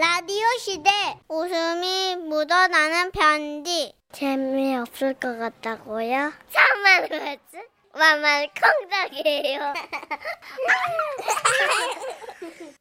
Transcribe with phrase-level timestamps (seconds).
[0.00, 0.90] 라디오 시대
[1.28, 6.32] 웃음이 묻어나는 편지 재미없을 것 같다고요?
[6.48, 7.58] 참말 그랬지?
[7.92, 9.60] 만만 콩닥이에요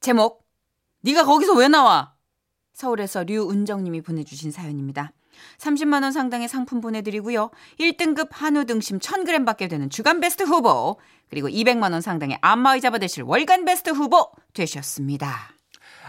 [0.00, 0.44] 제목
[1.02, 2.12] 네가 거기서 왜 나와?
[2.72, 5.12] 서울에서 류은정님이 보내주신 사연입니다.
[5.58, 7.52] 30만 원 상당의 상품 보내드리고요.
[7.78, 10.98] 1등급 한우 등심 1000g 받게 되는 주간 베스트 후보
[11.30, 15.61] 그리고 200만 원 상당의 안마의자 받으실 월간 베스트 후보 되셨습니다.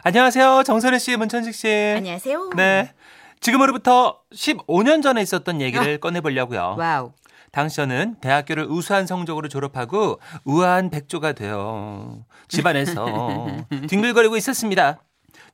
[0.06, 0.64] 안녕하세요.
[0.64, 1.94] 정선희 씨, 문천식 씨.
[1.96, 2.50] 안녕하세요.
[2.58, 2.94] 네.
[3.40, 6.76] 지금으로부터 15년 전에 있었던 얘기를 꺼내보려고요.
[6.78, 7.14] Wow.
[7.54, 12.18] 당시 저는 대학교를 우수한 성적으로 졸업하고 우아한 백조가 되어
[12.50, 13.06] 집안에서
[13.90, 15.00] 뒹글거리고 있었습니다.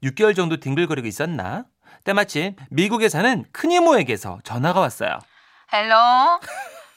[0.03, 1.65] 6개월 정도 뒹글거리고 있었나?
[2.03, 5.19] 때마침 미국에 사는 큰 이모에게서 전화가 왔어요.
[5.71, 5.95] Hello.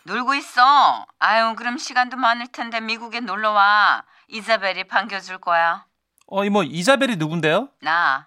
[0.04, 1.06] 놀고 있어.
[1.18, 4.04] 아유, 그럼 시간도 많을 텐데 미국에 놀러 와.
[4.28, 5.84] 이사벨이 반겨줄 거야.
[6.34, 7.68] 어, 이모, 이자벨이 누군데요?
[7.82, 8.26] 나.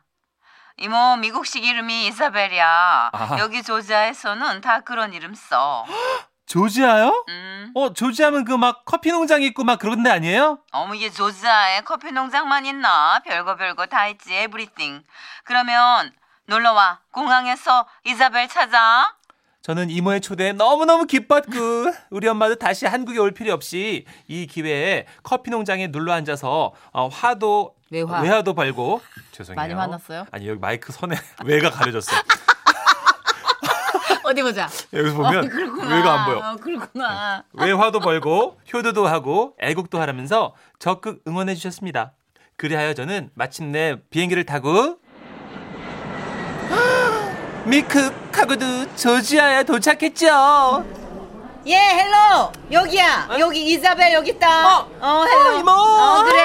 [0.78, 3.10] 이모 미국식 이름이 이사벨이야.
[3.12, 3.40] 아하.
[3.40, 5.84] 여기 조지아에서는 다 그런 이름 써.
[6.46, 7.26] 조지아요?
[7.30, 7.72] 음.
[7.74, 10.60] 어, 조지아면 그 막 커피 농장 있고 막 그런 데 아니에요?
[10.72, 13.20] 어머 이게 조지아에 커피 농장만 있나?
[13.26, 14.36] 별거 별거 다 있지.
[14.36, 15.04] 에브리띵.
[15.44, 16.12] 그러면
[16.46, 17.00] 놀러 와.
[17.12, 19.16] 공항에서 이사벨 찾아.
[19.64, 21.50] 저는 이모의 초대에 너무너무 기뻤고
[22.12, 27.74] 우리 엄마도 다시 한국에 올 필요 없이 이 기회에 커피 농장에 눌러 앉아서 어, 화도
[27.96, 28.20] 외화.
[28.22, 29.02] 외화도 벌고
[29.32, 29.56] 죄송해요.
[29.56, 30.26] 많이 화났어요?
[30.32, 31.16] 아니 여기 마이크 선에
[31.46, 32.12] 외가 가려졌어.
[34.24, 34.68] 어디 보자.
[34.92, 35.96] 여기서 보면 그렇구나.
[35.96, 36.38] 외가 안 보여.
[36.52, 37.44] 어, 그렇구나.
[37.54, 42.14] 외화도 벌고 효도도 하고 애국도 하라면서 적극 응원해 주셨습니다.
[42.58, 44.98] 그리하여 저는 마침내 비행기를 타고
[47.66, 50.86] 미국하고도 조지아에 도착했죠.
[51.68, 52.52] 예, hello.
[52.72, 53.28] 여기야.
[53.40, 54.80] 여기 이사벨 여기 있다.
[54.82, 54.90] 어?
[55.00, 55.50] 어, hello.
[55.56, 55.72] 어, 이모.
[55.72, 56.42] 어, 그래.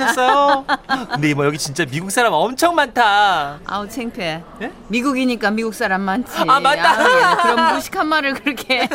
[0.00, 0.64] 지내셨어요?
[1.12, 3.60] 근데 이모 여기 진짜 미국 사람 엄청 많다.
[3.66, 4.42] 아우 창피해.
[4.62, 4.72] 예?
[4.88, 6.32] 미국이니까 미국 사람 많지.
[6.48, 7.00] 아, 맞다.
[7.00, 8.88] 아우, 얘는 그런 무식한 말을 그렇게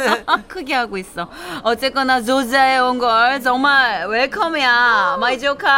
[0.48, 1.30] 크게 하고 있어.
[1.64, 5.18] 어쨌거나 조지아에 온 걸 정말 welcome이야.
[5.20, 5.70] My 조카.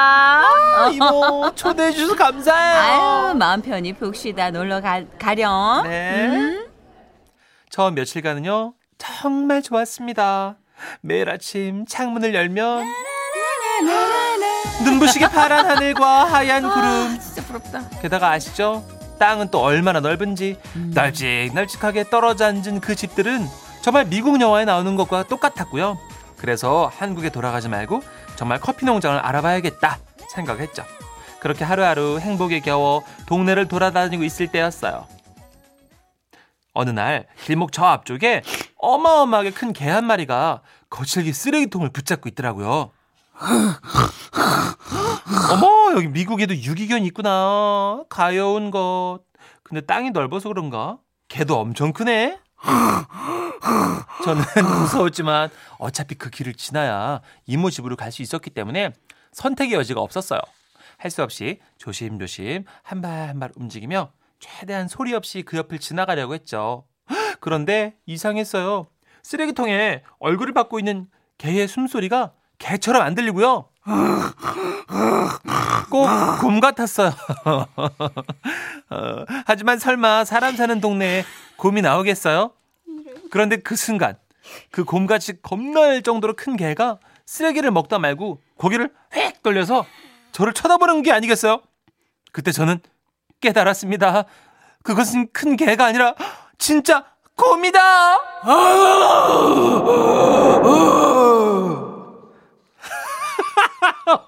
[0.44, 2.78] 아, 이모 초대해 주셔서 감사해요.
[3.30, 5.84] 아유 마음 편히 푹 쉬다 놀러 가, 가렴.
[5.88, 6.28] 네.
[6.28, 6.68] 음.
[7.70, 10.58] 처음 며칠간은요 정말 좋았습니다.
[11.02, 12.84] 매일 아침 창문을 열면
[14.84, 17.90] 눈부시게 파란 하늘과 하얀 구름 진짜 부럽다.
[18.02, 18.86] 게다가 아시죠?
[19.20, 20.92] 땅은 또 얼마나 넓은지 음.
[20.94, 23.48] 널찍널찍하게 떨어져 앉은 그 집들은
[23.82, 25.98] 정말 미국 영화에 나오는 것과 똑같았고요.
[26.38, 28.04] 그래서 한국에 돌아가지 말고
[28.36, 29.98] 정말 커피 농장을 알아봐야겠다
[30.36, 30.84] 생각했죠.
[31.40, 35.08] 그렇게 하루하루 행복에 겨워 동네를 돌아다니고 있을 때였어요.
[36.74, 38.44] 어느 날 길목 저 앞쪽에
[38.78, 40.62] 어마어마하게 큰 개 한 마리가
[40.92, 42.92] 거칠게 쓰레기통을 붙잡고 있더라고요.
[45.52, 48.04] 어머 여기 미국에도 유기견 있구나.
[48.10, 49.20] 가여운 것.
[49.64, 50.98] 근데 땅이 넓어서 그런가?
[51.28, 52.40] 개도 엄청 크네.
[54.24, 54.44] 저는
[54.82, 58.94] 무서웠지만 어차피 그 길을 지나야 이모 집으로 갈 수 있었기 때문에
[59.34, 60.40] 선택의 여지가 없었어요.
[60.98, 66.34] 할 수 없이 조심조심 한 발 한 발 움직이며 최대한 소리 없이 그 옆을 지나가려고
[66.34, 66.86] 했죠.
[67.40, 68.88] 그런데 이상했어요.
[69.24, 73.66] 쓰레기통에 얼굴을 받고 있는 개의 숨소리가 개처럼 안 들리고요
[75.90, 76.08] 꼭
[76.42, 77.12] 곰 같았어요.
[78.90, 81.24] 어, 하지만 설마 사람 사는 동네에
[81.58, 82.52] 곰이 나오겠어요?
[83.32, 84.18] 그런데 그 순간
[84.72, 89.86] 그 곰같이 겁날 정도로 큰 개가 쓰레기를 먹다 말고 고개를 휙 돌려서
[90.32, 91.62] 저를 쳐다보는 게 아니겠어요?
[92.32, 92.80] 그때 저는
[93.42, 94.26] 깨달았습니다.
[94.84, 96.14] 그것은 큰 개가 아니라
[96.58, 98.18] 진짜 곰이다!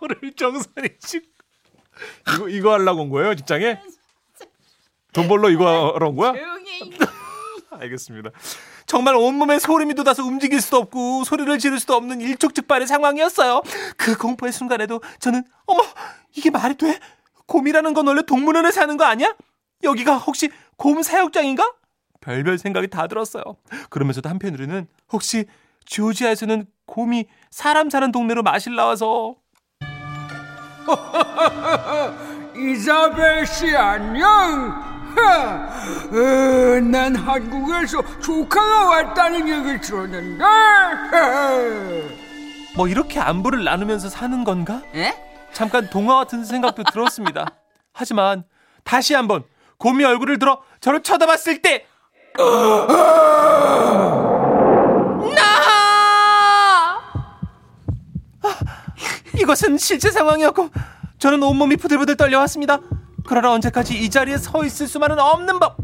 [0.01, 1.21] 오늘 정선이 씨
[2.35, 3.81] 이거 이거 하려고 온 거예요 직장에?
[5.13, 6.33] 돈 벌러 이거 하러 온 거야?
[6.33, 6.91] 조용히.
[7.71, 8.31] 알겠습니다.
[8.85, 13.61] 정말 온몸에 소름이 돋아서 움직일 수도 없고 소리를 지를 수도 없는 일촉즉발의 상황이었어요.
[13.97, 15.83] 그 공포의 순간에도 저는 어머
[16.35, 16.99] 이게 말이 돼?
[17.45, 19.33] 곰이라는 건 원래 동물원에 사는 거 아니야?
[19.83, 21.73] 여기가 혹시 곰 사육장인가?
[22.21, 23.43] 별별 생각이 다 들었어요.
[23.89, 25.45] 그러면서도 한편으로는 혹시
[25.85, 29.35] 조지아에서는 곰이 사람 사는 동네로 마실 나와서
[32.55, 34.89] 이사벨 씨 안녕.
[35.15, 35.69] 하,
[36.13, 40.43] 어, 난 한국에서 조카가 왔다는 얘기를 들었는데.
[40.43, 41.09] 하.
[42.75, 44.81] 뭐 이렇게 안부를 나누면서 사는 건가?
[44.95, 45.13] 예?
[45.51, 47.47] 잠깐 동화 같은 생각도 들었습니다.
[47.91, 48.43] 하지만
[48.83, 49.43] 다시 한번
[49.77, 51.85] 곰이 얼굴을 들어 저를 쳐다봤을 때
[59.49, 60.69] 이것은 실제 상황이었고
[61.17, 62.77] 저는 온몸이 부들부들 떨려왔습니다.
[63.25, 65.75] 그러나 언제까지 이 자리에 서 있을 수만은 없는 법.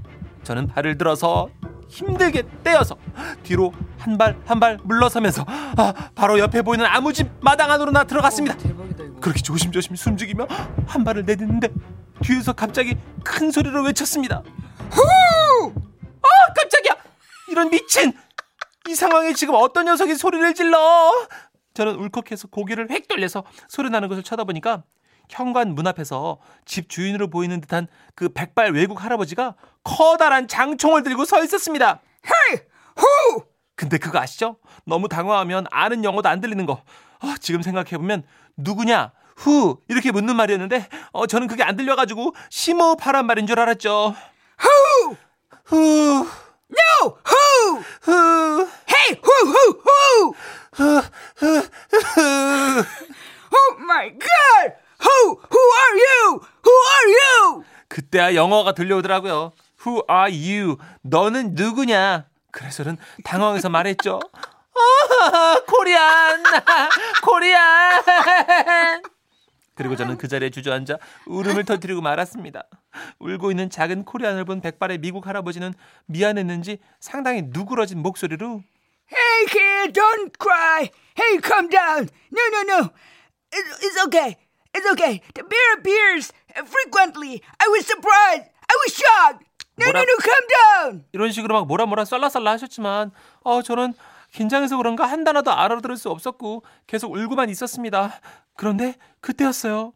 [0.43, 1.49] 저는 발을 들어서
[1.89, 2.95] 힘들게 떼어서
[3.41, 8.03] 뒤로 한 발 한 발 물러서면서 아, 바로 옆에 보이는 아무 집 마당 안으로 나
[8.03, 8.55] 들어갔습니다.
[8.65, 8.85] 이거.
[9.19, 10.45] 그렇게 조심조심 숨죽이며
[10.85, 11.69] 한 발을 내딛는데
[12.21, 14.43] 뒤에서 갑자기 큰 소리로 외쳤습니다.
[14.91, 15.01] 후!
[16.21, 16.95] 아 깜짝이야!
[17.49, 18.13] 이런 미친!
[18.87, 21.11] 이 상황에 지금 어떤 녀석이 소리를 질러?
[21.75, 24.83] 저는 울컥해서 고개를 획 돌려서 소리 나는 것을 쳐다보니까
[25.29, 31.43] 현관 문 앞에서 집 주인으로 보이는 듯한 그 백발 외국 할아버지가 커다란 장총을 들고 서
[31.43, 32.01] 있었습니다.
[32.25, 32.59] 헤이!
[32.95, 33.43] 후!
[33.75, 34.57] 근데 그거 아시죠?
[34.85, 36.81] 너무 당황하면 아는 영어도 안 들리는 거.
[37.19, 38.23] 아, 지금 생각해보면
[38.57, 39.11] 누구냐?
[39.35, 44.15] 후 이렇게 묻는 말이었는데 어, 저는 그게 안 들려가지고 심호흡하란 말인 줄 알았죠.
[44.57, 45.15] 후!
[45.65, 46.27] 후,
[46.69, 47.17] No!
[47.25, 49.19] 후, Hey!
[49.21, 49.37] Who?
[49.51, 49.81] Who?
[49.85, 50.33] Who?
[50.73, 51.01] 후,
[51.35, 51.61] 후,
[51.91, 52.85] 후.
[53.51, 54.73] Oh my God!
[55.01, 55.39] Who?
[55.51, 56.41] Who are you?
[56.63, 57.63] Who are you?
[58.15, 59.51] 그때야 영어가 들려오더라고요.
[59.85, 60.77] Who are you?
[61.01, 62.25] 너는 누구냐?
[62.51, 64.21] 그래서 저는 당황해서 말했죠.
[64.31, 66.43] 아, 코리안!
[67.23, 69.01] 코리안!
[69.75, 72.63] 그리고 저는 그 자리에 주저앉아 울음을 터뜨리고 말았습니다.
[73.19, 75.73] 울고 있는 작은 코리안을 본 백발의 미국 할아버지는
[76.05, 78.63] 미안했는지 상당히 누그러진 목소리로
[79.11, 80.89] Hey kid, don't cry.
[81.19, 82.07] Hey, calm down.
[82.31, 82.89] No, no, no.
[83.51, 84.37] It's, okay.
[84.73, 85.21] It's okay.
[85.35, 86.31] The bear appears
[86.63, 87.41] frequently.
[87.59, 88.47] I was surprised.
[88.47, 89.45] I was shocked.
[89.77, 91.05] No, no, 뭐라- no, calm down.
[91.11, 93.11] 이런 식으로 막 뭐라 뭐라 썰라썰라 하셨지만
[93.43, 93.93] 어 저는
[94.31, 98.19] 긴장해서 그런가 한 단어도 알아들을 수 없었고 계속 울고만 있었습니다.
[98.55, 99.93] 그런데 그때였어요.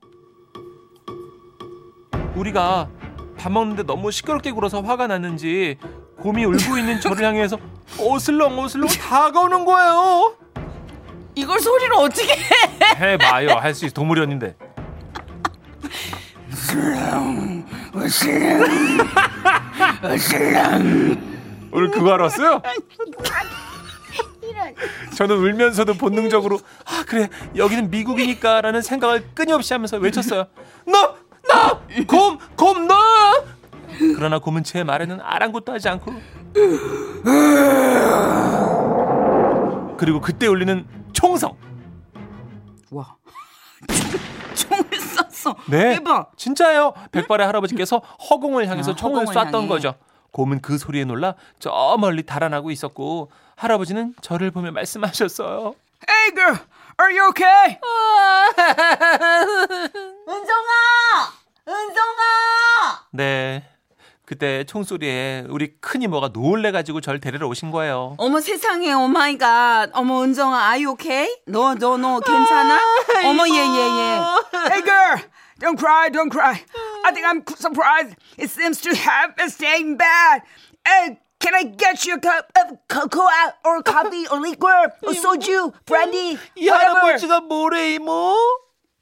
[2.36, 2.90] 우리가
[3.38, 5.78] 밥 먹는데 너무 시끄럽게 굴어서 화가 났는지
[6.18, 7.58] 곰이 울고 있는 저를 향해서
[8.00, 10.36] 어슬렁 어슬렁 다가오는 거예요.
[11.36, 12.38] 이걸 소리로 어떻게 해?
[12.98, 14.56] 해봐요 할 수 있어 동물원인데.
[21.72, 22.62] 오늘 그거 하러 왔어요?
[25.16, 30.46] 저는 울면서도 본능적으로 아 그래 여기는 미국이니까라는 생각을 끊임없이 하면서 외쳤어요.
[30.86, 31.16] 너!
[31.48, 31.82] 너!
[32.06, 32.38] 곰!
[32.56, 32.96] 곰 너!
[34.16, 36.14] 그러나 곰은 제 말에는 아랑곳도 하지 않고
[39.98, 41.56] 그리고 그때 울리는 총성
[42.92, 43.16] 와.
[45.44, 45.56] 쐈어.
[45.68, 46.32] 네 대박.
[46.38, 47.98] 진짜예요 백발의 할아버지께서
[48.30, 49.68] 허공을 향해서 아, 총을 허공을 쐈던 향해.
[49.68, 49.96] 거죠
[50.32, 55.76] 곰은 그 소리에 놀라 저 멀리 달아나고 있었고 할아버지는 저를 보며 말씀하셨어요
[56.08, 56.58] Hey girl,
[57.02, 57.78] are you okay?
[60.28, 61.34] 은정아!
[61.68, 63.06] 은정아!
[63.12, 63.64] 네.
[64.26, 68.14] 그때 총소리에 우리 큰 이모가 놀래가지고 절 데리러 오신 거예요.
[68.20, 71.28] 어머 세상에 오마이갓 어머 은정아 아이 오케이?
[71.48, 72.80] 너너 너 괜찮아?
[73.26, 74.20] 어머 얘 얘얘
[74.70, 75.18] Hey girl,
[75.60, 76.64] don't cry, don't cry.
[77.06, 78.16] I think I'm surprised.
[78.38, 80.42] It seems to have been staying bad.
[80.86, 83.28] Hey, can I get you a cup of cocoa
[83.66, 86.68] or coffee or liquor or soju, brandy, 이?
[86.68, 88.36] 할아버지가 뭐래 이모?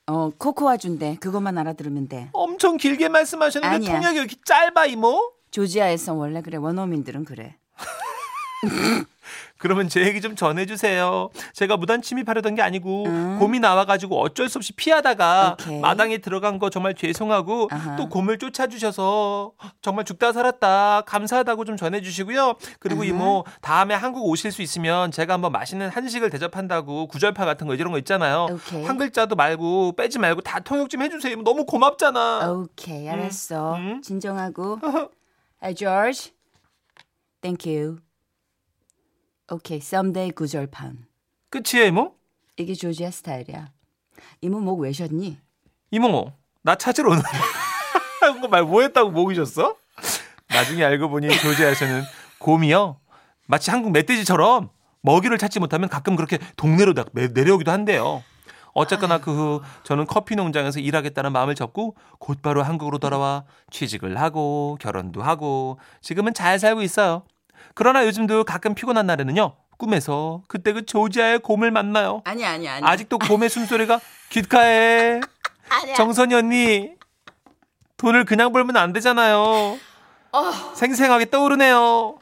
[0.10, 3.94] 어 코코아 준대 그것만 알아들으면 돼 엄청 길게 말씀하셨는데 아니야.
[4.00, 5.34] 통역이 이렇게 짧아 이모?
[5.52, 7.58] 조지아에서 원래 그래 원어민들은 그래
[9.58, 11.30] 그러면 제 얘기 좀 전해주세요.
[11.54, 13.04] 제가 무단 침입하려던 게 아니고
[13.40, 15.80] 곰이 나와가지고 어쩔 수 없이 피하다가 오케이.
[15.80, 17.96] 마당에 들어간 거 정말 죄송하고 아하.
[17.96, 19.52] 또 곰을 쫓아주셔서
[19.82, 22.56] 정말 죽다 살았다 감사하다고 좀 전해주시고요.
[22.80, 27.74] 그리고 이모 다음에 한국 오실 수 있으면 제가 한번 맛있는 한식을 대접한다고 구절파 같은 거
[27.76, 28.48] 이런 거 있잖아요.
[28.52, 28.84] 오케이.
[28.86, 31.36] 한 글자도 말고 빼지 말고 다 통역 좀 해주세요.
[31.44, 32.52] 너무 고맙잖아.
[32.52, 34.02] 오케이 알았어 음.
[34.02, 34.80] 진정하고
[35.62, 36.32] Hey George
[37.42, 38.00] Thank you
[39.52, 41.06] 오케이 someday 구절판
[41.50, 42.14] 끝이에요 이모?
[42.58, 43.72] 이게 조지아 스타일이야
[44.42, 45.38] 이모 목 왜 쉬었니?
[45.92, 47.22] 이모, 나 찾으러 오는
[48.20, 49.78] 한거 말 뭐했다고 목이 졌어?
[50.50, 52.04] 나중에 알고 보니 조지아에서는
[52.40, 53.00] 곰이요
[53.48, 54.70] 마치 한국 멧돼지처럼
[55.02, 58.22] 먹이를 찾지 못하면 가끔 그렇게 동네로 내려오기도 한대요.
[58.74, 65.22] 어쨌거나 그 후 저는 커피 농장에서 일하겠다는 마음을 접고 곧바로 한국으로 돌아와 취직을 하고 결혼도
[65.24, 67.24] 하고 지금은 잘 살고 있어요.
[67.76, 72.22] 그러나 요즘도 가끔 피곤한 날에는요 꿈에서 그때 그 조지아의 곰을 만나요.
[72.26, 74.00] 아니 아니 아니 아직도 곰의 숨소리가
[74.30, 75.20] 귓가에
[75.96, 76.92] 정선이 언니
[77.98, 79.78] 돈을 그냥 벌면 안 되잖아요.
[80.76, 82.20] 생생하게 떠오르네요.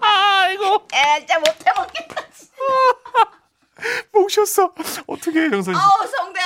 [0.00, 2.22] 아이고 에 진짜 못해 먹겠다
[4.12, 4.72] 목 쉬었어.
[5.06, 5.76] 어떻게 해 정선이?
[5.76, 6.44] 어우 성대야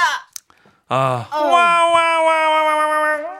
[0.89, 3.37] 아 와와와와와와.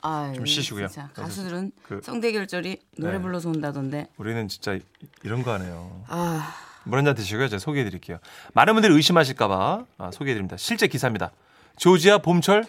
[0.00, 0.86] 아유, 좀 쉬시고요.
[0.88, 3.20] 진짜 가수들은 그- 성대 결절이 노래 네.
[3.22, 4.80] 불러서 온다던데 우리는 진짜 이-
[5.24, 6.04] 이런 거 하네요.
[6.08, 7.48] 아 물 한잔 드시고요.
[7.48, 8.18] 제가 소개해 드릴게요.
[8.54, 10.56] 많은 분들이 의심하실까 봐 아, 소개해 드립니다.
[10.56, 11.32] 실제 기사입니다.
[11.76, 12.64] 조지아 봄철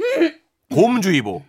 [0.73, 1.45] 곰주의보.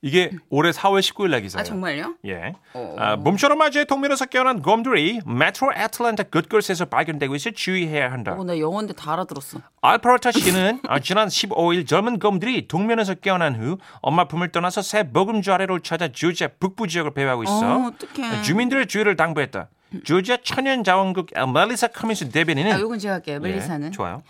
[0.00, 1.60] 이게 올해 4월 19일 날 기사예요.
[1.60, 2.14] 아 정말요?
[2.26, 2.52] 예.
[2.72, 2.94] 어.
[2.98, 8.36] 아, 봄철을 맞이해 동면에서 깨어난 곰들이 메트로 애틀랜타 굿걸스에서 발견되고 있어 주의해야 한다.
[8.38, 9.60] 어, 나 영어인데 다 알아들었어.
[9.82, 15.52] 알파라타 씨는 아, 지난 15일 젊은 곰들이 동면에서 깨어난 후 엄마 품을 떠나서 새 먹음주
[15.52, 17.58] 아래로 찾아 조지아 북부 지역을 배회하고 있어.
[17.58, 18.42] 어, 어떡해.
[18.42, 19.68] 주민들의 주의를 당부했다.
[20.04, 23.40] 조지아 천연자원국 멜리사 커미스 대변인은 아, 요건 제가 할게요.
[23.40, 23.88] 멜리사는.
[23.88, 24.22] 예, 좋아요.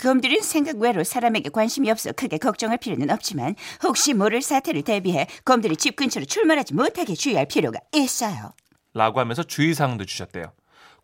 [0.00, 5.76] 곰들은 생각 외로 사람에게 관심이 없어 크게 걱정할 필요는 없지만 혹시 모를 사태를 대비해 곰들이
[5.76, 8.52] 집 근처로 출몰하지 못하게 주의할 필요가 있어요.
[8.94, 10.52] 라고 하면서 주의사항도 주셨대요.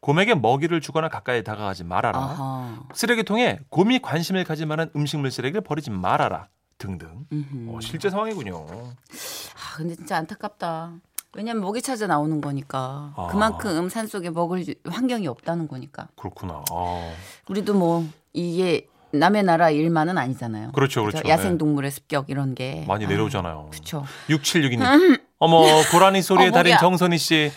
[0.01, 2.19] 곰에게 먹이를 주거나 가까이 다가가지 말아라.
[2.19, 2.81] 아하.
[2.95, 6.49] 쓰레기통에 곰이 관심을 가질 만한 음식물 쓰레기를 버리지 말아라.
[6.79, 7.25] 등등.
[7.69, 8.67] 어, 실제 상황이군요.
[8.69, 10.93] 아, 근데 진짜 안타깝다.
[11.37, 13.13] 왜냐면 먹이 찾아 나오는 거니까.
[13.17, 13.27] 아.
[13.31, 16.09] 그만큼 산 속에 먹을 유- 환경이 없다는 거니까.
[16.17, 16.65] 그렇구나.
[16.71, 17.11] 아,
[17.49, 20.73] 우리도 뭐 이게 남의 나라 일만은 아니잖아요.
[20.73, 21.27] 그렇죠, 그렇죠.
[21.29, 23.69] 야생 동물의 습격 이런 게 많이 내려오잖아요.
[23.71, 24.05] 그렇죠.
[24.29, 25.21] 6762님.
[25.39, 25.61] 어머,
[25.93, 26.77] 고라니 소리의 어, 달인.
[26.79, 27.53] 정선희 씨.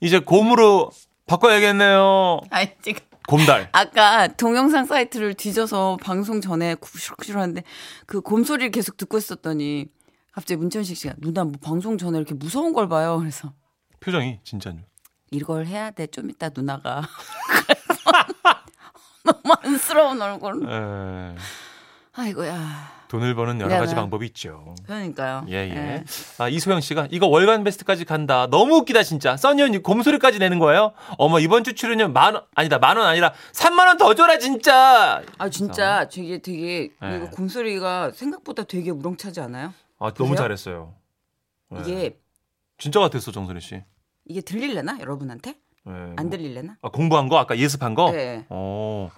[0.00, 0.90] 이제 곰으로
[1.26, 2.40] 바꿔야겠네요.
[2.50, 3.68] 아니 지금 곰달.
[3.72, 7.62] 아까 동영상 사이트를 뒤져서 방송 전에 구실구실 하는데
[8.06, 9.86] 그 곰소리를 계속 듣고 있었더니
[10.32, 13.18] 갑자기 문천식 씨가 누나 뭐 방송 전에 이렇게 무서운 걸 봐요.
[13.18, 13.52] 그래서
[14.00, 14.76] 표정이 진짜요.
[15.30, 16.06] 이걸 해야 돼.
[16.06, 17.02] 좀 이따 누나가.
[19.24, 20.68] 너무 안쓰러운 얼굴.
[20.70, 21.34] 에,
[22.14, 22.98] 아이고야.
[23.08, 24.00] 돈을 버는 여러 가지 네 네.
[24.02, 24.74] 방법이 있죠.
[24.84, 25.46] 그러니까요.
[25.48, 25.70] 예, 예.
[25.74, 26.04] 예.
[26.38, 28.46] 아, 이소영 씨가 이거 월간 베스트까지 간다.
[28.50, 29.34] 너무 웃기다, 진짜.
[29.36, 30.92] 써니 언니 곰소리까지 내는 거예요?
[31.16, 35.22] 어머, 이번 주 출연료 만 원, 아니다, 만 원 아니라 3만 원 더 줘라, 진짜!
[35.38, 37.16] 아 진짜 되게 되게 네.
[37.16, 39.72] 이거 곰소리가 생각보다 되게 우렁차지 않아요?
[39.98, 40.36] 아, 너무 그래요?
[40.36, 40.94] 잘했어요.
[41.70, 41.80] 네.
[41.80, 42.20] 이게
[42.78, 43.82] 진짜 같았어, 정선희 씨.
[44.24, 45.54] 이게 들릴래나 여러분한테?
[45.84, 46.76] 네, 안 뭐- 들릴래나?
[46.82, 47.38] 아, 공부한 거?
[47.38, 48.10] 아까 예습한 거?
[48.10, 48.46] 네.
[48.48, 49.10] 어.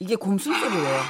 [0.00, 1.00] 이게 곰 숨소리래요.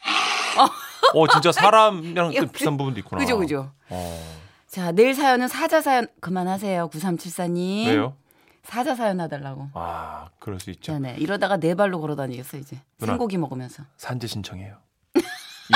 [1.14, 3.20] 어, 진짜 사람이랑 또 비슷한 부분도 있구나.
[3.20, 3.72] 그죠 그죠.
[3.88, 4.36] 어.
[4.66, 7.86] 자 내일 사연은 사자 사연 그만하세요 9374님.
[7.88, 8.16] 왜요?
[8.62, 9.70] 사자 사연 해달라고.
[9.74, 10.92] 아, 그럴 수 있죠.
[10.98, 12.80] 네네 이러다가 네 발로 걸어다니겠어 이제.
[12.98, 13.12] 누나.
[13.14, 13.82] 생고기 먹으면서.
[13.96, 14.76] 산재 신청해요.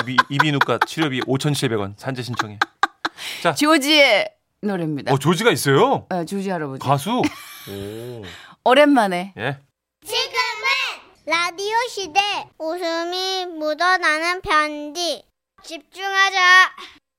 [0.01, 2.59] 이비, 이비인후과 치료비 5,700원 산재 신청해.
[3.43, 4.31] 자, 조지의
[4.63, 5.13] 노래입니다.
[5.13, 6.07] 어, 조지가 있어요?
[6.11, 6.81] 네, 조지 할아버지.
[6.81, 7.11] 가수?
[7.71, 8.23] 오.
[8.65, 9.59] 오랜만에 예.
[10.05, 12.21] 지금은 라디오 시대
[12.59, 15.23] 웃음이 묻어나는 편지
[15.63, 16.39] 집중하자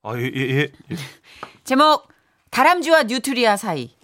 [0.04, 0.72] 아, 예, 예, 예.
[0.92, 0.96] 예.
[1.64, 2.08] 제목
[2.52, 3.96] 다람쥐와 뉴트리아 사이.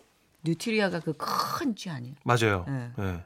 [0.43, 2.15] 뉴트리아가 그 큰 쥐 아니에요?
[2.23, 2.65] 맞아요.
[2.67, 2.89] 네.
[2.99, 3.23] 예.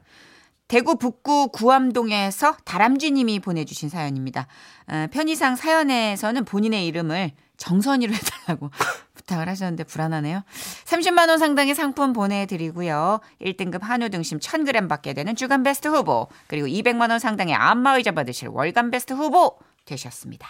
[0.68, 4.48] 대구 북구 구암동에서 다람쥐님이 보내주신 사연입니다.
[4.88, 8.70] 어, 편의상 사연에서는 본인의 이름을 정선희로 해달라고
[9.14, 10.42] 부탁을 하셨는데 불안하네요.
[10.84, 13.20] 30만 원 상당의 상품 보내드리고요.
[13.40, 18.48] 1등급 한우 등심 1000g 받게 되는 주간 베스트 후보 그리고 200만 원 상당의 안마의자 받으실
[18.48, 20.48] 월간 베스트 후보 되셨습니다.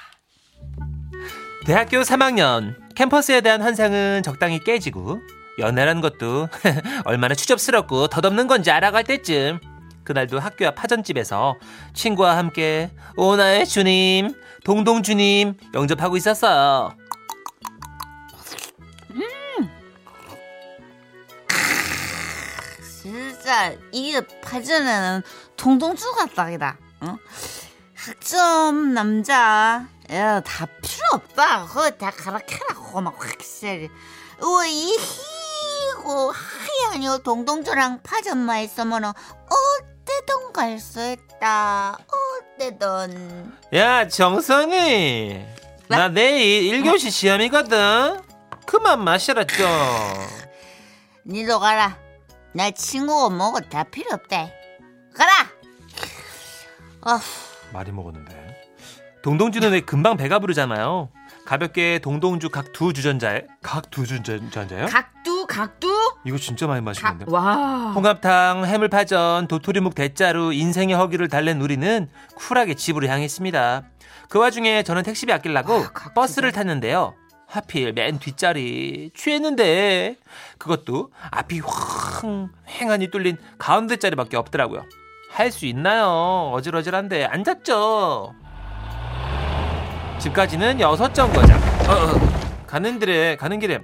[1.67, 5.21] 대학교 3학년 캠퍼스에 대한 환상은 적당히 깨지고
[5.59, 6.49] 연애라는 것도
[7.05, 9.61] 얼마나 추접스럽고 덧없는 건지 알아갈 때쯤
[10.07, 11.57] 그날도 학교 앞 파전집에서
[11.93, 14.35] 친구와 함께 오나의 주님
[14.65, 16.93] 동동 주님 영접하고 있었어요.
[23.03, 25.23] 진짜 이게 파전에는
[25.57, 26.77] 동동주가 딱이다.
[27.01, 27.17] 어?
[27.95, 31.67] 학점 남자 야, 다 필요 없다.
[31.67, 33.89] 그거 다 가락해라고 막 확실히.
[34.41, 39.15] 우이히고 하얀요 동동주랑 파전만 있으면 어
[40.07, 41.99] 때든 갈수 있다.
[42.59, 43.53] 어때든.
[43.75, 45.45] 야 정성이
[45.89, 48.21] 나 내일 1교시 시험이거든.
[48.67, 49.67] 그만 마셔라 좀.
[51.27, 51.97] 니도 가라.
[52.53, 54.53] 나 친구가 뭐고 다 필요 없대.
[55.15, 55.33] 가라.
[57.03, 57.21] 아,
[57.73, 58.35] 많이 먹었는데.
[59.23, 61.11] 동동주는 왜 금방 배가 부르잖아요.
[61.45, 64.87] 가볍게 동동주 각 두 주전자에 각 두 주전자요?
[64.87, 65.13] 각
[65.47, 65.89] 두 각두?
[66.25, 67.27] 이거 진짜 많이 마시는데.
[67.29, 67.93] 와.
[67.95, 73.83] 홍합탕, 해물파전, 도토리묵 대짜루, 인생의 허기를 달랜 우리는 쿨하게 집으로 향했습니다.
[74.29, 76.15] 그 와중에 저는 택시비 아끼려고 각두다.
[76.15, 77.15] 버스를 탔는데요.
[77.49, 80.17] 하필 맨 뒷자리 취했는데
[80.59, 84.83] 그것도 앞이 황 횡하니 뚫린 가운데 자리밖에 없더라고요.
[85.31, 86.51] 할 수 있나요?
[86.55, 88.35] 어질어질한데 앉았죠.
[90.19, 91.57] 집까지는 여섯 정거장.
[91.89, 92.65] 어, 어.
[92.67, 93.79] 가는 길에 가는 길에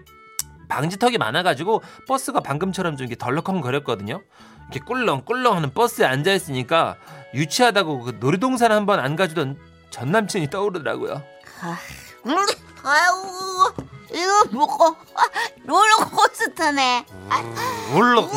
[0.73, 4.23] 방지턱이 많아가지고 버스가 방금처럼 좀 이렇게 덜렁거렸거든요.
[4.71, 6.97] 이렇게 꿀렁꿀렁하는 버스에 앉아 있으니까
[7.35, 9.59] 유치하다고 그 놀이동산 한번 안 가주던
[9.91, 11.23] 전 남친이 떠오르더라고요.
[11.61, 11.79] 아,
[12.27, 12.37] 음,
[12.85, 13.75] 아유
[14.13, 15.29] 이거 뭐고 아,
[15.65, 17.05] 롤러코스터네.
[17.29, 18.23] 아, 음, 롤러.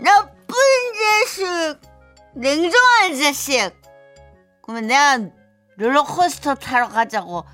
[0.00, 0.54] 나쁜
[0.94, 1.44] 자식,
[2.34, 3.70] 냉정한 자식.
[4.62, 5.37] 그러면 내가
[5.78, 7.44] 롤러코스터 타러 가자고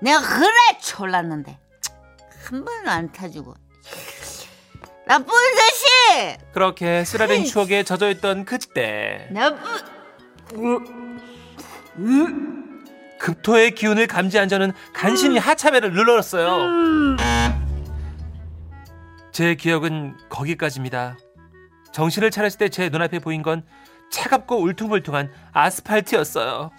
[0.00, 1.58] 내가 그래 졸랐는데
[2.44, 3.54] 한 번은 안 타주고
[5.06, 6.38] 나쁜 자식.
[6.52, 11.20] 그렇게 쓰라린 추억에 젖어있던 그때 나쁜.
[13.18, 17.16] 급토의 기운을 감지한 저는 간신히 하차벨을 눌렀어요.
[19.32, 21.16] 제 기억은 거기까지입니다.
[21.92, 23.64] 정신을 차렸을 때 제 눈앞에 보인 건
[24.10, 26.70] 차갑고 울퉁불퉁한 아스팔트였어요.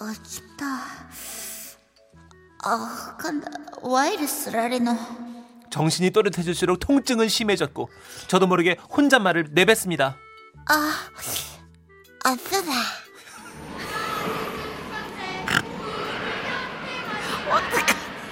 [0.00, 0.66] 아 춥다.
[2.64, 3.50] 아 간다.
[3.82, 4.96] 왜 이리 쓰라리노?
[5.70, 7.90] 정신이 또렷해질수록 통증은 심해졌고
[8.26, 10.16] 저도 모르게 혼잣말을 내뱉습니다.
[10.66, 10.94] 아
[12.24, 12.72] 아프다.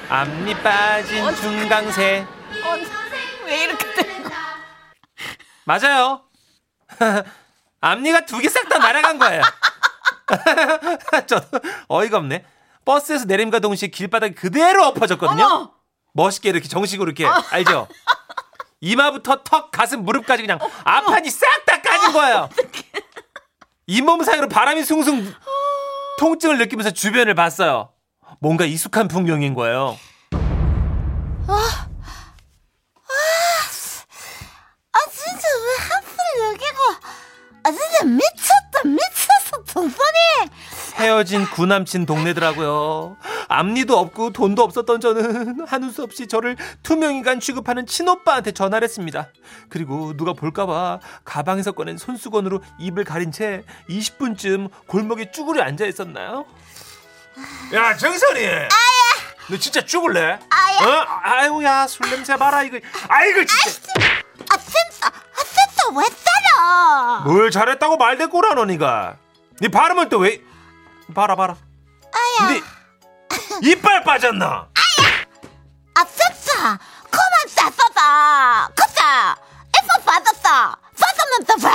[0.08, 2.26] 앞니 빠진 중강새
[3.46, 4.30] 왜 이렇게 된 거?
[5.64, 6.22] 맞아요.
[7.80, 9.42] 앞니가 두 개 싹 다 날아간 거예요.
[11.26, 12.44] 저도 어이가 없네.
[12.84, 15.44] 버스에서 내림과 동시에 길바닥에 그대로 엎어졌거든요.
[15.44, 15.70] 어머!
[16.12, 17.88] 멋있게 이렇게 정식으로 이렇게 알죠?
[18.80, 22.48] 이마부터 턱, 가슴, 무릎까지 그냥 앞판이 싹 다 까진 거예요.
[23.86, 25.32] 잇몸 사이로 바람이 숭숭
[26.18, 27.90] 통증을 느끼면서 주변을 봤어요.
[28.40, 29.98] 뭔가 익숙한 풍경인 거예요.
[41.16, 43.16] 헤어진 구남친 동네더라고요.
[43.48, 49.28] 앞니도 없고 돈도 없었던 저는 하는 수 없이 저를 투명인간 취급하는 친오빠한테 전화를 했습니다.
[49.70, 56.44] 그리고 누가 볼까봐 가방에서 꺼낸 손수건으로 입을 가린 채 20분쯤 골목에 쭈그려 앉아 있었나요?
[57.72, 58.40] 야 정선이.
[59.48, 60.38] 너 진짜 죽을래?
[60.50, 60.78] 아야.
[60.82, 61.06] 어?
[61.22, 62.78] 아유야 술 냄새 봐라 이거.
[63.08, 63.90] 아이고 진짜.
[64.50, 69.16] 아 진짜 아 진짜 왜 때려 뭘 잘했다고 말대꾸라 너니가.
[69.60, 70.42] 네 발음은 또 왜?
[71.14, 71.56] 봐라 봐라.
[72.12, 72.60] 아야 근데
[73.62, 74.68] 이빨 빠졌나?
[75.94, 76.78] 아 진짜
[77.10, 79.36] 그만 싸싸다 그자
[79.68, 81.72] 이뻐 받았다 받았는데 왜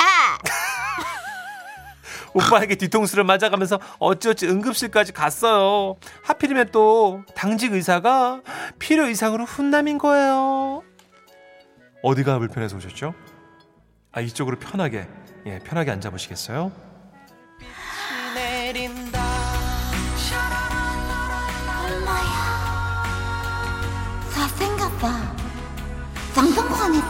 [2.34, 5.98] 오빠에게 뒤통수를 맞아가면서 어찌어찌 응급실까지 갔어요.
[6.24, 8.42] 하필이면 또 당직 의사가
[8.80, 10.84] 필요 이상으로 훈남인 거예요.
[12.04, 13.14] 어디가 불편해서 오셨죠?
[14.14, 15.08] 아 이쪽으로 편하게
[15.46, 16.72] 예 편하게 앉아 보시겠어요?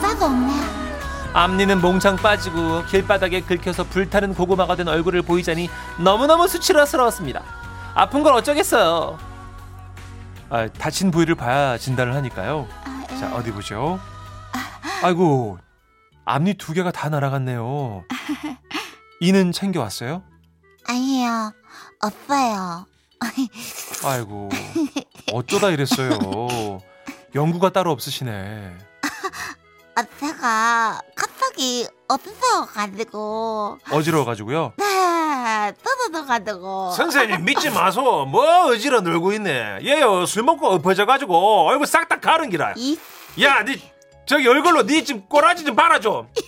[0.01, 0.53] 싸도 없네
[1.33, 7.41] 앞니는 몽창 빠지고 길바닥에 긁혀서 불타는 고구마가 된 얼굴을 보이자니 너무너무 수치스러웠습니다.
[7.95, 9.17] 아픈 걸 어쩌겠어요.
[10.49, 12.67] 아, 다친 부위를 봐야 진단을 하니까요.
[13.17, 13.97] 자 어디 보죠.
[15.03, 15.57] 아이고
[16.25, 18.03] 앞니 두 개가 다 날아갔네요.
[19.21, 20.23] 이는 챙겨왔어요?
[20.87, 21.53] 아니요
[22.01, 22.85] 없어요
[24.03, 24.49] 아이고
[25.31, 26.81] 어쩌다 이랬어요.
[27.35, 28.77] 연구가 따로 없으시네.
[29.95, 34.73] 아, 제가 갑자기 없어가지고 어지러워가지고요.
[34.77, 38.25] 네 떠들어가지고 선생님 믿지 마소.
[38.25, 39.79] 뭐 어지러 놀고 있네.
[39.85, 42.73] 얘요 술 먹고 엎어져가지고 얼굴 싹 다 가른 기라.
[42.77, 42.97] 이
[43.41, 43.81] 야, 니
[44.25, 46.27] 저기 얼굴로 니 지금 꼬라지 좀 봐라 좀.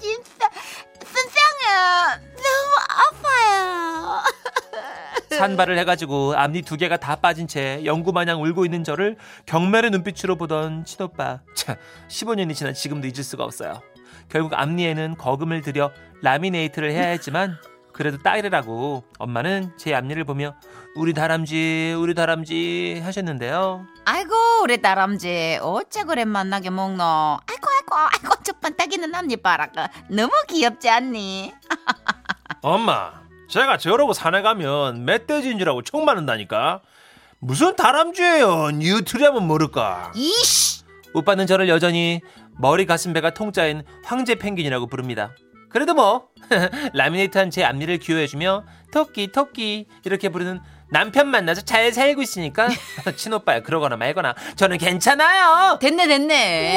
[0.00, 0.50] 진짜
[1.04, 2.23] 선생님
[5.38, 9.16] 산발을 해가지고 앞니 두 개가 다 빠진 채 영구 마냥 울고 있는 저를
[9.46, 11.40] 경멸의 눈빛으로 보던 친오빠.
[11.54, 11.76] 참,
[12.08, 13.80] 15년이 지난 지금도 잊을 수가 없어요.
[14.28, 15.92] 결국 앞니에는 거금을 들여
[16.22, 17.56] 라미네이트를 해야 했지만
[17.92, 20.54] 그래도 딸이라고 엄마는 제 앞니를 보며
[20.96, 23.86] 우리 다람쥐 우리 다람쥐 하셨는데요.
[24.04, 29.80] 아이고 우리 다람쥐 어째 그래 만나게 먹노 아이고 아이고 아이고 저 반딱이는 남니 봐라 그
[30.12, 31.52] 너무 귀엽지 않니
[32.62, 33.12] 엄마,
[33.48, 36.80] 제가 저러고 산에 가면 멧돼지인 줄 알고 총 맞는다니까.
[37.38, 38.70] 무슨 다람쥐예요?
[38.72, 40.12] 뉴트리하면 모를까.
[40.14, 42.20] 이씨 오빠는 저를 여전히
[42.58, 45.34] 머리 가슴 배가 통짜인 황제 펭귄이라고 부릅니다.
[45.68, 46.28] 그래도 뭐
[46.94, 52.68] 라미네이트한 제 앞니를 기호해주며 토끼 토끼 이렇게 부르는 남편 만나서 잘 살고 있으니까
[53.16, 55.78] 친오빠야 그러거나 말거나 저는 괜찮아요.
[55.80, 56.74] 됐네 됐네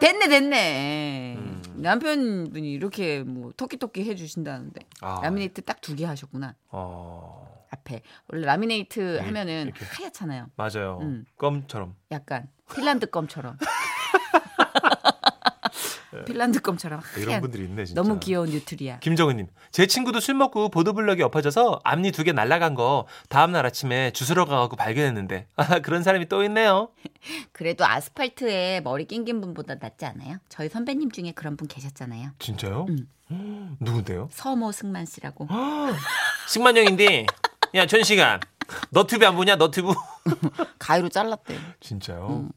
[0.00, 1.38] 됐네 됐네
[1.82, 5.20] 남편분이 이렇게 뭐 토끼토끼 해주신다는데 아.
[5.22, 9.84] 라미네이트 딱 두 개 하셨구나 어 앞에 원래 라미네이트 네, 하면은 이렇게.
[9.84, 10.98] 하얗잖아요 맞아요.
[11.02, 11.24] 음.
[11.36, 11.94] 껌처럼.
[12.10, 13.56] 약간 핀란드 껌처럼
[16.26, 18.00] 핀란드 껌처럼 이런 하얀 분들이 있네 진짜.
[18.02, 18.98] 너무 귀여운 뉴트리아.
[19.00, 24.10] 김정은님, 제 친구도 술 먹고 보도블럭이 엎어져서 앞니 두 개 날라간 거 다음 날 아침에
[24.12, 26.90] 주스러 가고 발견했는데 아, 그런 사람이 또 있네요.
[27.52, 30.36] 그래도 아스팔트에 머리 낑긴 분보다 낫지 않아요?
[30.48, 32.30] 저희 선배님 중에 그런 분 계셨잖아요.
[32.38, 32.86] 진짜요?
[32.88, 33.76] 음.
[33.80, 34.28] 누군데요?
[34.30, 35.48] 서모 승만 씨라고.
[36.48, 37.26] 승만형인데,
[37.74, 38.40] 야 전시간,
[38.90, 39.56] 너튜브 안 보냐?
[39.56, 39.94] 너튜브?
[40.78, 41.58] 가위로 잘랐대요.
[41.80, 42.26] 진짜요?
[42.28, 42.50] 음.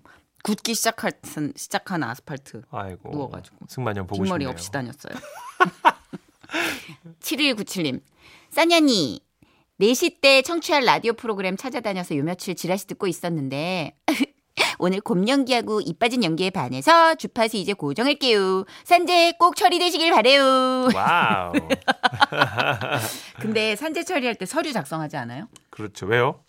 [0.45, 1.13] 굳기 시작할
[1.55, 2.61] 시작한 아스팔트.
[2.69, 3.09] 아이고.
[3.09, 3.65] 누워가지고.
[3.67, 4.49] 승만형 보고 뒷머리 싶네요.
[4.51, 5.15] 없이 다녔어요.
[7.19, 7.99] 7197님.
[8.51, 9.21] 싸냐니.
[9.81, 13.97] 4시 때 청취할 라디오 프로그램 찾아다녀서 요 며칠 지라시 듣고 있었는데
[14.77, 18.65] 오늘 곰 연기하고 이 빠진 연기에 반해서 주파수 이제 고정할게요.
[18.83, 20.89] 산재 꼭 처리되시길 바래요.
[20.93, 21.53] 와우.
[23.41, 25.49] 근데 산재 처리할 때 서류 작성하지 않아요?
[25.71, 26.05] 그렇죠.
[26.05, 26.44] 왜요?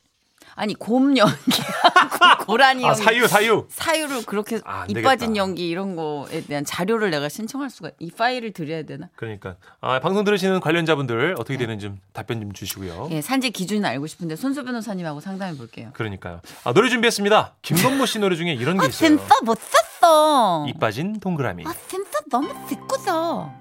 [0.57, 3.67] 아니 곰 연기하고 고라니 아 연기 사유 사유.
[3.69, 5.11] 사유를 그렇게 아, 안이 되겠다.
[5.11, 9.09] 빠진 연기 이런 거에 대한 자료를 내가 신청할 수가 이 파일을 드려야 되나?
[9.17, 13.09] 그러니까 아, 방송 들으시는 관련자분들 어떻게 되는지 좀 답변 좀 주시고요.
[13.13, 15.91] 예, 산재 기준을 알고 싶은데 손수 변호사님하고 상담해 볼게요.
[15.93, 16.41] 그러니까요.
[16.65, 17.55] 아, 노래 준비했습니다.
[17.63, 19.09] 김건모 씨 노래 중에 이런 게 아, 있어요.
[19.09, 20.65] 진짜 못 샀어.
[20.69, 21.65] 이 빠진 동그라미.
[21.67, 23.53] 아, 진짜 너무 듣고서.